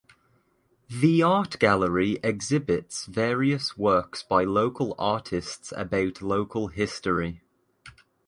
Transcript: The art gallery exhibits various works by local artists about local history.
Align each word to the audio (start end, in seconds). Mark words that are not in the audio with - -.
The 0.89 1.21
art 1.21 1.59
gallery 1.59 2.17
exhibits 2.23 3.05
various 3.05 3.77
works 3.77 4.23
by 4.23 4.45
local 4.45 4.95
artists 4.97 5.71
about 5.77 6.23
local 6.23 6.69
history. 6.69 7.43